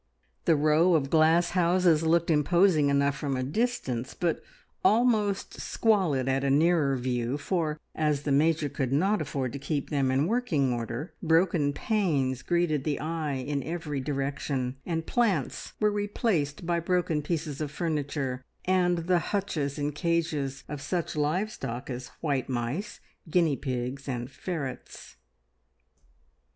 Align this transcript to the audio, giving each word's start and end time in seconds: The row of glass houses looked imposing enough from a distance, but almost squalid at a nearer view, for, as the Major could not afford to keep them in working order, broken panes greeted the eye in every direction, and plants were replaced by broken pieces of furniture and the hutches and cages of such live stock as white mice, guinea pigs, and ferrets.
The 0.45 0.55
row 0.55 0.95
of 0.95 1.11
glass 1.11 1.51
houses 1.51 2.01
looked 2.01 2.31
imposing 2.31 2.89
enough 2.89 3.15
from 3.15 3.37
a 3.37 3.43
distance, 3.43 4.15
but 4.15 4.41
almost 4.83 5.61
squalid 5.61 6.27
at 6.27 6.43
a 6.43 6.49
nearer 6.49 6.95
view, 6.97 7.37
for, 7.37 7.79
as 7.93 8.23
the 8.23 8.31
Major 8.31 8.67
could 8.67 8.91
not 8.91 9.21
afford 9.21 9.53
to 9.53 9.59
keep 9.59 9.91
them 9.91 10.09
in 10.09 10.25
working 10.25 10.73
order, 10.73 11.13
broken 11.21 11.71
panes 11.71 12.41
greeted 12.41 12.83
the 12.83 12.99
eye 12.99 13.35
in 13.35 13.61
every 13.61 13.99
direction, 13.99 14.75
and 14.87 15.05
plants 15.05 15.73
were 15.79 15.91
replaced 15.91 16.65
by 16.65 16.79
broken 16.79 17.21
pieces 17.21 17.61
of 17.61 17.69
furniture 17.69 18.43
and 18.65 19.05
the 19.05 19.19
hutches 19.19 19.77
and 19.77 19.93
cages 19.93 20.63
of 20.67 20.81
such 20.81 21.15
live 21.15 21.51
stock 21.51 21.91
as 21.91 22.07
white 22.21 22.49
mice, 22.49 22.99
guinea 23.29 23.55
pigs, 23.55 24.09
and 24.09 24.31
ferrets. 24.31 25.17